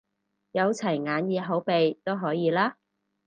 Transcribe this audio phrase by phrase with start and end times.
[0.53, 2.75] 有齊眼耳口鼻都可以啦？